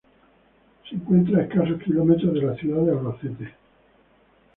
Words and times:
Se 0.89 0.95
encuentra 0.95 1.37
a 1.37 1.41
escasos 1.43 1.79
kilómetros 1.83 2.33
de 2.33 2.41
la 2.41 2.55
ciudad 2.55 2.81
de 2.81 2.91
Albacete. 2.91 3.53